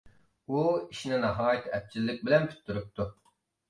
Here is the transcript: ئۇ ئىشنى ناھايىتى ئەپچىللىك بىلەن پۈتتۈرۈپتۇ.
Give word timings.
ئۇ 0.53 0.63
ئىشنى 0.77 1.21
ناھايىتى 1.27 1.71
ئەپچىللىك 1.77 2.27
بىلەن 2.29 2.53
پۈتتۈرۈپتۇ. 2.53 3.13